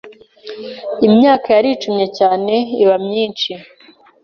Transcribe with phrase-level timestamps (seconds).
[1.07, 3.51] Imyaka yaricumye cyane iba myinshi